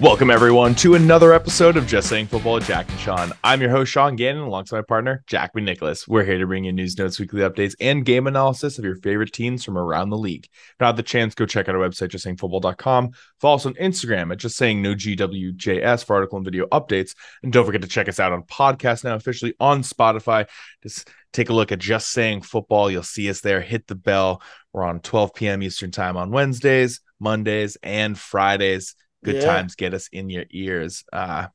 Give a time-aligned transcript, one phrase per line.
[0.00, 3.32] Welcome, everyone, to another episode of Just Saying Football Jack and Sean.
[3.42, 6.06] I'm your host, Sean Gannon, alongside my partner, Jack McNicholas.
[6.06, 9.32] We're here to bring you news notes, weekly updates, and game analysis of your favorite
[9.32, 10.44] teams from around the league.
[10.44, 13.10] If you have the chance, go check out our website, justsayingfootball.com.
[13.40, 17.16] Follow us on Instagram at Just Saying No GWJS for article and video updates.
[17.42, 20.46] And don't forget to check us out on podcast now, officially on Spotify.
[20.80, 22.88] Just take a look at Just Saying Football.
[22.88, 23.60] You'll see us there.
[23.60, 24.42] Hit the bell.
[24.72, 25.60] We're on 12 p.m.
[25.60, 29.44] Eastern Time on Wednesdays, Mondays, and Fridays good yeah.
[29.44, 31.04] times get us in your ears.
[31.12, 31.48] Uh,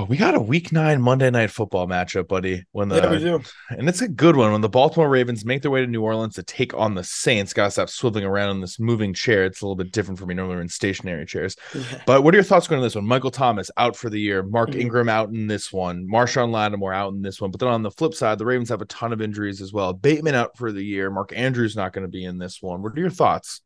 [0.00, 2.64] but we got a week nine Monday night football matchup, buddy.
[2.72, 3.42] When the yeah, we do.
[3.68, 6.36] and it's a good one when the Baltimore Ravens make their way to New Orleans
[6.36, 7.52] to take on the Saints.
[7.52, 9.44] Gotta stop swiveling around in this moving chair.
[9.44, 10.32] It's a little bit different for me.
[10.32, 11.54] Normally we're in stationary chairs.
[11.74, 12.02] Yeah.
[12.06, 13.04] But what are your thoughts going on this one?
[13.04, 14.42] Michael Thomas out for the year.
[14.42, 14.80] Mark mm-hmm.
[14.80, 16.08] Ingram out in this one.
[16.10, 17.50] Marshon Lattimore out in this one.
[17.50, 19.92] But then on the flip side, the Ravens have a ton of injuries as well.
[19.92, 21.10] Bateman out for the year.
[21.10, 22.80] Mark Andrews not going to be in this one.
[22.80, 23.60] What are your thoughts?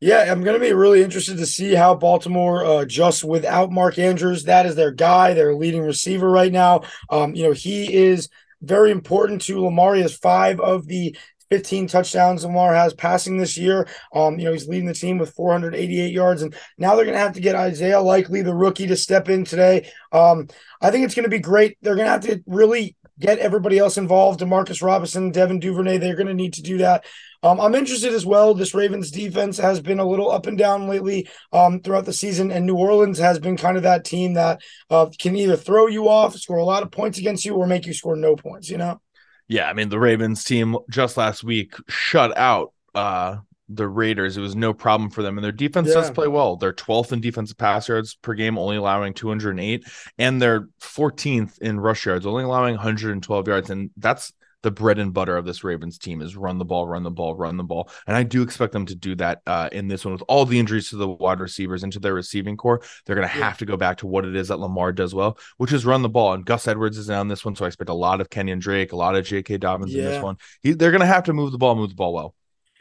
[0.00, 3.98] Yeah, I'm going to be really interested to see how Baltimore uh, adjusts without Mark
[3.98, 4.44] Andrews.
[4.44, 6.82] That is their guy, their leading receiver right now.
[7.08, 8.28] Um, you know, he is
[8.60, 9.94] very important to Lamar.
[9.94, 11.16] He has five of the
[11.50, 13.86] 15 touchdowns Lamar has passing this year.
[14.14, 16.42] Um, you know, he's leading the team with 488 yards.
[16.42, 19.44] And now they're going to have to get Isaiah Likely, the rookie, to step in
[19.44, 19.90] today.
[20.12, 20.48] Um,
[20.80, 21.78] I think it's going to be great.
[21.80, 24.40] They're going to have to really get everybody else involved.
[24.40, 27.04] Demarcus Robinson, Devin Duvernay, they're going to need to do that.
[27.42, 28.54] Um, I'm interested as well.
[28.54, 32.50] This Ravens defense has been a little up and down lately um, throughout the season,
[32.50, 36.08] and New Orleans has been kind of that team that uh, can either throw you
[36.08, 38.70] off, score a lot of points against you, or make you score no points.
[38.70, 39.00] You know?
[39.46, 43.36] Yeah, I mean the Ravens team just last week shut out uh,
[43.68, 44.36] the Raiders.
[44.36, 45.94] It was no problem for them, and their defense yeah.
[45.94, 46.56] does play well.
[46.56, 49.84] They're 12th in defensive pass yards per game, only allowing 208,
[50.18, 54.32] and they're 14th in rush yards, only allowing 112 yards, and that's
[54.64, 57.36] the bread and butter of this Ravens team is run the ball, run the ball,
[57.36, 57.90] run the ball.
[58.06, 60.58] And I do expect them to do that uh, in this one with all the
[60.58, 62.80] injuries to the wide receivers and to their receiving core.
[63.04, 65.38] They're going to have to go back to what it is that Lamar does well,
[65.58, 66.32] which is run the ball.
[66.32, 67.54] And Gus Edwards is on this one.
[67.54, 69.58] So I expect a lot of Kenyan Drake, a lot of J.K.
[69.58, 70.02] Dobbins yeah.
[70.02, 70.38] in this one.
[70.62, 72.34] He, they're going to have to move the ball, move the ball well.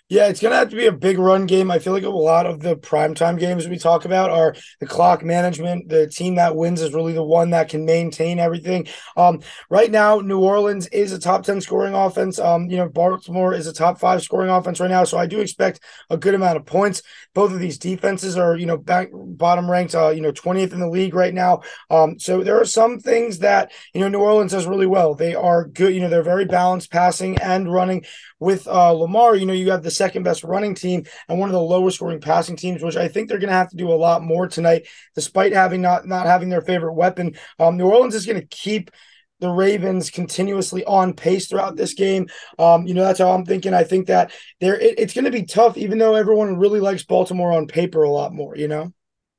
[0.10, 1.72] Yeah, it's gonna have to be a big run game.
[1.72, 5.24] I feel like a lot of the primetime games we talk about are the clock
[5.24, 5.90] management.
[5.90, 8.88] The team that wins is really the one that can maintain everything.
[9.18, 12.38] Um, right now, New Orleans is a top 10 scoring offense.
[12.38, 15.04] Um, you know, Baltimore is a top five scoring offense right now.
[15.06, 15.80] So I do expect
[16.12, 17.02] a good amount of points.
[17.34, 20.80] Both of these defenses are, you know, back bottom ranked, uh, you know, 20th in
[20.80, 21.62] the league right now.
[21.90, 25.16] Um, so there are some things that, you know, New Orleans does really well.
[25.16, 28.04] They are good, you know, they're very balanced passing and running
[28.44, 31.54] with uh, Lamar, you know, you have the second best running team and one of
[31.54, 33.94] the lowest scoring passing teams, which I think they're going to have to do a
[33.94, 37.36] lot more tonight, despite having not not having their favorite weapon.
[37.60, 38.92] Um, New Orleans is going to keep
[39.40, 42.28] the Ravens continuously on pace throughout this game.
[42.58, 43.74] Um, you know, that's how I'm thinking.
[43.74, 47.04] I think that there it, it's going to be tough, even though everyone really likes
[47.04, 48.56] Baltimore on paper a lot more.
[48.56, 48.94] You know.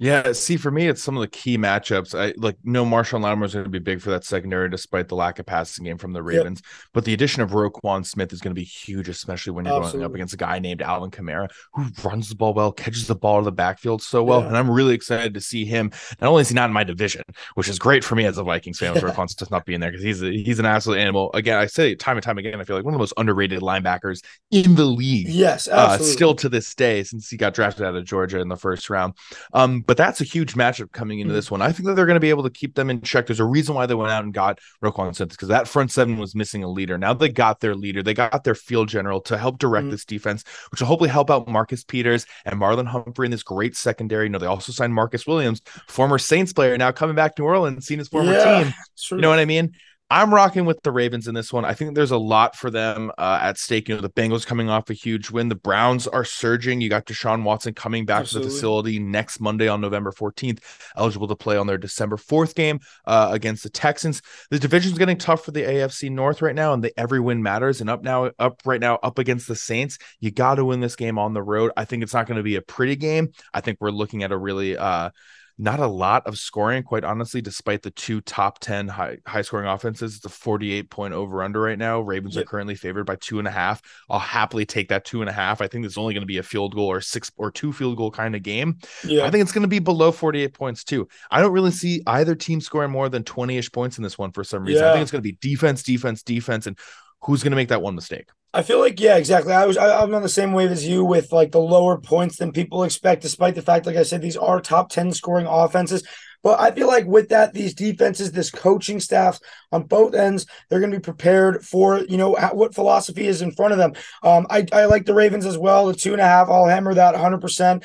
[0.05, 2.15] Yeah, see, for me, it's some of the key matchups.
[2.15, 5.15] I like no Marshon Lattimore is going to be big for that secondary, despite the
[5.15, 6.61] lack of passing game from the Ravens.
[6.63, 6.91] Yep.
[6.93, 10.01] But the addition of Roquan Smith is going to be huge, especially when you're Absolutely.
[10.01, 13.15] going up against a guy named Alvin Kamara who runs the ball well, catches the
[13.15, 14.43] ball in the backfield so well.
[14.43, 14.49] Yeah.
[14.49, 15.91] And I'm really excited to see him.
[16.21, 17.23] Not only is he not in my division,
[17.55, 19.91] which is great for me as a Vikings fan, with Roquan Smith not being there
[19.91, 21.31] because he's a, he's an absolute animal.
[21.33, 22.61] Again, I say it time and time again.
[22.61, 25.29] I feel like one of the most underrated linebackers in the league.
[25.29, 28.57] Yes, uh, still to this day, since he got drafted out of Georgia in the
[28.57, 29.15] first round.
[29.55, 31.37] Um, but that's a huge matchup coming into mm-hmm.
[31.37, 31.63] this one.
[31.63, 33.27] I think that they're going to be able to keep them in check.
[33.27, 36.19] There's a reason why they went out and got Roquan Smith because that front seven
[36.19, 36.99] was missing a leader.
[36.99, 39.91] Now they got their leader, they got their field general to help direct mm-hmm.
[39.93, 43.77] this defense, which will hopefully help out Marcus Peters and Marlon Humphrey in this great
[43.77, 44.25] secondary.
[44.27, 47.49] You know, they also signed Marcus Williams, former Saints player, now coming back to New
[47.49, 48.75] Orleans, seen his former yeah, team.
[49.11, 49.75] You know what I mean?
[50.11, 51.65] I'm rocking with the Ravens in this one.
[51.65, 53.89] I think there's a lot for them uh, at stake.
[53.89, 55.49] You know, the Bengals coming off a huge win.
[55.49, 56.83] The Browns are surging.
[56.83, 58.49] You got Deshaun Watson coming back Absolutely.
[58.49, 60.61] to the facility next Monday on November 14th,
[60.97, 64.21] eligible to play on their December 4th game uh, against the Texans.
[64.51, 67.81] The division's getting tough for the AFC North right now, and the every win matters.
[67.81, 70.97] And up now, up right now, up against the Saints, you got to win this
[70.97, 71.73] game on the road.
[71.79, 73.31] I think it's not going to be a pretty game.
[73.55, 75.11] I think we're looking at a really uh,
[75.57, 79.69] not a lot of scoring, quite honestly, despite the two top 10 high, high scoring
[79.69, 80.17] offenses.
[80.17, 82.01] It's a 48 point over under right now.
[82.01, 82.43] Ravens yep.
[82.43, 83.81] are currently favored by two and a half.
[84.11, 85.61] I'll happily take that two and a half.
[85.61, 87.97] I think it's only going to be a field goal or six or two field
[87.97, 88.79] goal kind of game.
[89.07, 89.25] Yeah.
[89.25, 91.07] I think it's going to be below 48 points too.
[91.31, 94.33] I don't really see either team scoring more than 20 ish points in this one
[94.33, 94.83] for some reason.
[94.83, 94.91] Yeah.
[94.91, 96.67] I think it's going to be defense, defense, defense.
[96.67, 96.77] And
[97.23, 98.29] who's going to make that one mistake?
[98.55, 99.53] I feel like yeah, exactly.
[99.53, 102.37] I was I, am on the same wave as you with like the lower points
[102.37, 106.05] than people expect, despite the fact, like I said, these are top ten scoring offenses.
[106.45, 109.41] But I feel like with that, these defenses, this coaching staff
[109.73, 113.51] on both ends, they're going to be prepared for you know what philosophy is in
[113.51, 113.95] front of them.
[114.23, 115.87] Um, I I like the Ravens as well.
[115.87, 117.35] The two and a half, I'll hammer that 100.
[117.35, 117.85] Um, percent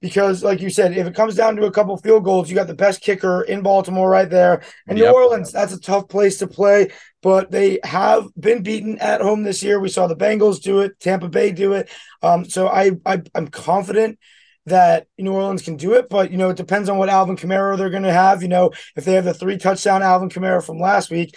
[0.00, 2.66] because, like you said, if it comes down to a couple field goals, you got
[2.66, 4.62] the best kicker in Baltimore right there.
[4.86, 5.08] And yep.
[5.08, 6.90] New Orleans, that's a tough place to play,
[7.22, 9.78] but they have been beaten at home this year.
[9.78, 11.90] We saw the Bengals do it, Tampa Bay do it.
[12.22, 14.18] Um, so I, I I'm confident
[14.70, 17.76] that New Orleans can do it, but you know, it depends on what Alvin Kamara
[17.76, 18.42] they're going to have.
[18.42, 21.36] You know, if they have the three touchdown Alvin Kamara from last week,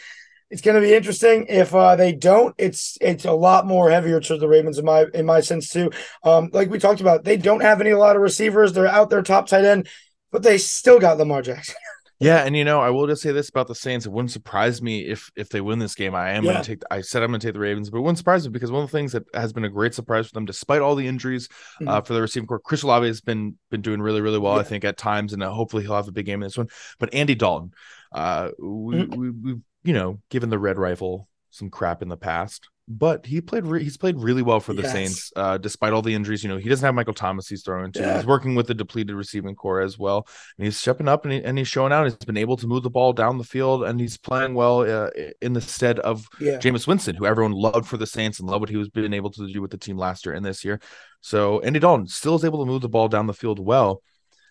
[0.49, 1.47] it's going to be interesting.
[1.49, 5.05] If uh, they don't, it's it's a lot more heavier to the Ravens in my
[5.13, 5.91] in my sense too.
[6.23, 8.73] Um, like we talked about, they don't have any a lot of receivers.
[8.73, 9.87] They're out there top tight end,
[10.31, 11.75] but they still got Lamar Jackson.
[12.19, 14.81] Yeah, and you know, I will just say this about the Saints: it wouldn't surprise
[14.81, 16.15] me if if they win this game.
[16.15, 16.53] I am yeah.
[16.53, 16.81] going to take.
[16.89, 18.83] I said I'm going to take the Ravens, but it wouldn't surprise me because one
[18.83, 21.47] of the things that has been a great surprise for them, despite all the injuries
[21.47, 21.87] mm-hmm.
[21.87, 24.55] uh, for the receiving core, Chris Olave has been been doing really really well.
[24.55, 24.61] Yeah.
[24.61, 26.69] I think at times, and uh, hopefully he'll have a big game in this one.
[26.99, 27.71] But Andy Dalton,
[28.11, 29.19] uh, we, mm-hmm.
[29.19, 33.39] we, we've you know, given the red rifle some crap in the past, but he
[33.39, 34.91] played re- he's played really well for the yes.
[34.91, 36.43] Saints uh, despite all the injuries.
[36.43, 37.99] You know, he doesn't have Michael Thomas he's throwing to.
[37.99, 38.17] Yeah.
[38.17, 40.27] He's working with the depleted receiving core as well,
[40.57, 42.03] and he's stepping up and, he, and he's showing out.
[42.03, 45.09] He's been able to move the ball down the field, and he's playing well uh,
[45.41, 46.57] in the stead of yeah.
[46.57, 49.31] Jameis Winston, who everyone loved for the Saints and loved what he was been able
[49.31, 50.79] to do with the team last year and this year.
[51.21, 54.01] So Andy Dalton still is able to move the ball down the field well.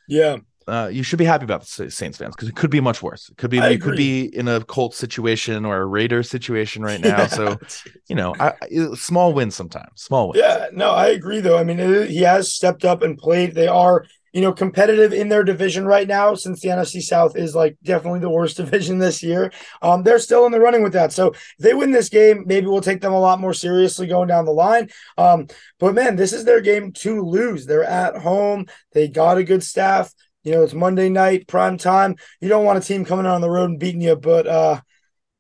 [0.08, 3.03] Yeah uh, you should be happy about the Saints fans because it could be much
[3.03, 3.29] worse.
[3.29, 7.00] It could be it could be in a Colts situation or a Raider situation right
[7.00, 7.09] now.
[7.09, 7.59] Yeah, so,
[8.09, 8.55] you know, I,
[8.94, 10.03] small wins sometimes.
[10.03, 10.43] Small wins.
[10.43, 11.59] Yeah, no, I agree though.
[11.59, 13.55] I mean, it, he has stepped up and played.
[13.55, 16.35] They are, you know, competitive in their division right now.
[16.35, 20.47] Since the NFC South is like definitely the worst division this year, um, they're still
[20.47, 21.12] in the running with that.
[21.12, 24.29] So if they win this game, maybe we'll take them a lot more seriously going
[24.29, 24.91] down the line.
[25.19, 25.47] Um,
[25.79, 27.67] but man, this is their game to lose.
[27.67, 28.67] They're at home.
[28.93, 30.12] They got a good staff
[30.43, 32.17] you know, it's Monday night, prime time.
[32.41, 34.81] You don't want a team coming out on the road and beating you, but uh,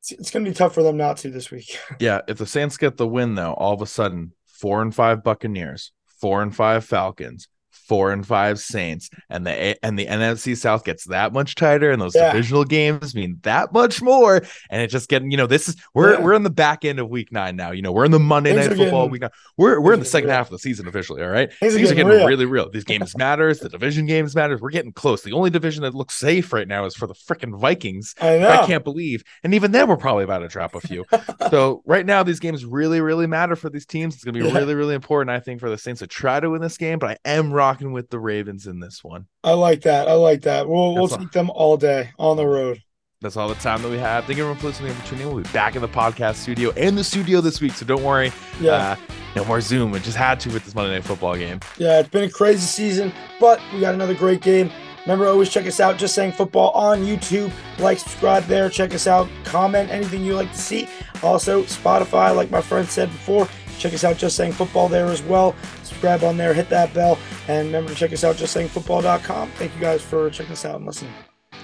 [0.00, 1.78] it's, it's going to be tough for them not to this week.
[2.00, 5.22] yeah, if the Saints get the win, though, all of a sudden, four and five
[5.22, 7.48] Buccaneers, four and five Falcons,
[7.86, 12.00] four and five Saints, and the and the NFC South gets that much tighter, and
[12.00, 12.32] those yeah.
[12.32, 14.42] divisional games mean that much more.
[14.70, 16.20] And it's just getting, you know, this is we're yeah.
[16.20, 17.72] we're in the back end of week nine now.
[17.72, 19.30] You know, we're in the Monday Things night football getting, week nine.
[19.56, 20.36] We're we're in the second real.
[20.36, 21.22] half of the season officially.
[21.22, 22.26] All right, Things, Things are getting, real.
[22.26, 22.70] really real.
[22.70, 23.60] These games matters.
[23.60, 24.60] The division games matters.
[24.60, 25.22] We're getting close.
[25.22, 28.14] The only division that looks safe right now is for the freaking Vikings.
[28.20, 28.48] I know.
[28.48, 31.04] I can't believe, and even then, we're probably about to drop a few.
[31.50, 34.14] so right now, these games really really matter for these teams.
[34.14, 34.56] It's gonna be yeah.
[34.56, 36.98] really really important, I think, for the Saints to try to win this game.
[36.98, 39.26] But I am rocking with the Ravens in this one.
[39.42, 40.08] I like that.
[40.08, 40.68] I like that.
[40.68, 42.82] We'll we'll take them all day on the road.
[43.22, 44.24] That's all the time that we have.
[44.24, 45.32] Thank you everyone for listening and tuning in.
[45.32, 48.32] We'll be back in the podcast studio and the studio this week, so don't worry.
[48.60, 48.72] Yeah.
[48.72, 48.96] Uh,
[49.36, 49.92] no more Zoom.
[49.92, 51.60] We just had to with this Monday Night Football game.
[51.78, 54.70] Yeah, it's been a crazy season, but we got another great game.
[55.02, 57.52] Remember, always check us out, Just Saying Football on YouTube.
[57.78, 60.88] Like, subscribe there, check us out, comment anything you like to see.
[61.22, 63.48] Also, Spotify, like my friend said before,
[63.78, 65.54] check us out, Just Saying Football there as well
[66.02, 67.16] subscribe on there, hit that bell,
[67.46, 69.50] and remember to check us out, justsayingfootball.com.
[69.52, 71.12] Thank you guys for checking us out and listening.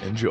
[0.04, 0.30] Enjoy.